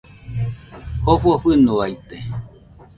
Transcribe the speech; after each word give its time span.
Jofo 1.03 1.31
fɨnoaite 1.41 2.15